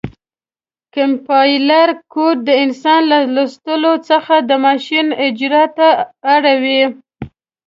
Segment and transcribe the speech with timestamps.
[0.95, 5.89] کمپایلر کوډ د انسان له لوستلو څخه د ماشین اجرا ته
[6.35, 6.81] اړوي.